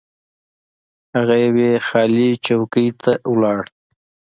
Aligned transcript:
هغه 1.15 1.35
یوې 1.45 1.69
خالي 1.87 2.29
چوکۍ 2.45 2.87
ته 3.01 3.11
لاړ. 3.41 3.61